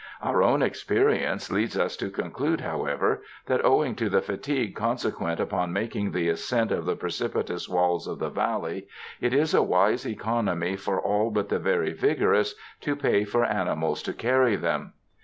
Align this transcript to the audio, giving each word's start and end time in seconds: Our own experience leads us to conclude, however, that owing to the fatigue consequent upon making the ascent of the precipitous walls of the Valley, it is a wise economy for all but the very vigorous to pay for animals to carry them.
Our 0.23 0.41
own 0.41 0.63
experience 0.63 1.51
leads 1.51 1.77
us 1.77 1.95
to 1.97 2.09
conclude, 2.09 2.61
however, 2.61 3.21
that 3.45 3.63
owing 3.63 3.93
to 3.97 4.09
the 4.09 4.23
fatigue 4.23 4.75
consequent 4.75 5.39
upon 5.39 5.71
making 5.73 6.09
the 6.09 6.27
ascent 6.29 6.71
of 6.71 6.85
the 6.85 6.95
precipitous 6.95 7.69
walls 7.69 8.07
of 8.07 8.17
the 8.17 8.31
Valley, 8.31 8.87
it 9.19 9.31
is 9.31 9.53
a 9.53 9.61
wise 9.61 10.07
economy 10.07 10.75
for 10.75 10.99
all 10.99 11.29
but 11.29 11.49
the 11.49 11.59
very 11.59 11.93
vigorous 11.93 12.55
to 12.79 12.95
pay 12.95 13.25
for 13.25 13.45
animals 13.45 14.01
to 14.01 14.13
carry 14.13 14.55
them. 14.55 14.93